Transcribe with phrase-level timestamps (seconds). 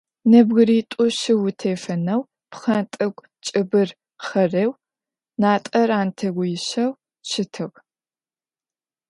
[0.29, 3.89] Нэбгыритӏу-щы утефэнэу, пхъэнтӏэкӏу кӏыбыр
[4.25, 4.71] хъэрэу,
[5.41, 6.91] натӏэр ӏантэгъуищэу
[7.29, 7.77] щытыгъ.